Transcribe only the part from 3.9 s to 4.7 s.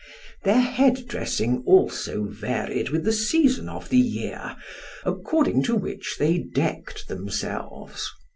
year,